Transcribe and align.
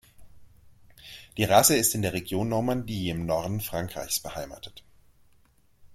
Die 1.37 1.43
Rasse 1.43 1.77
ist 1.77 1.93
in 1.93 2.01
der 2.01 2.13
Region 2.13 2.49
Normandie 2.49 3.11
im 3.11 3.27
Norden 3.27 3.61
Frankreichs 3.61 4.19
beheimatet. 4.19 4.83